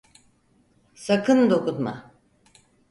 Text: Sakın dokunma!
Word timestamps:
Sakın 0.95 1.49
dokunma! 1.49 2.11